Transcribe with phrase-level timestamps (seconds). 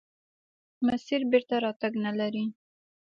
[0.85, 2.45] مسیر بېرته راتګ نلري.